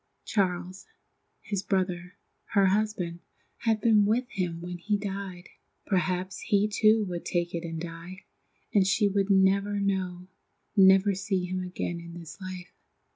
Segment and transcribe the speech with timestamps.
[0.25, 0.87] Charles,
[1.41, 2.15] his brother,
[2.55, 3.19] her husband,
[3.57, 5.49] had been with him when he died.
[5.85, 8.23] Perhaps he too would take it and die,
[8.73, 10.25] and she would never know,
[10.75, 12.73] never see him again in this life.